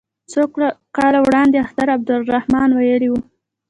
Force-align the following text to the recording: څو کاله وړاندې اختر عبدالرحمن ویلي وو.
څو 0.31 0.41
کاله 0.97 1.19
وړاندې 1.27 1.57
اختر 1.65 1.87
عبدالرحمن 1.95 2.69
ویلي 2.73 3.09
وو. 3.09 3.19